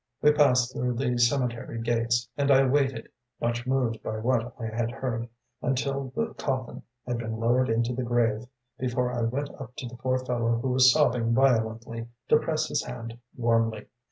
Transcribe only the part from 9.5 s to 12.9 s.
up to the poor fellow who was sobbing violently, to press his